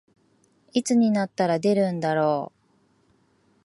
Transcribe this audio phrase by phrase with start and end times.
[0.73, 2.61] いつになったら出るんだろう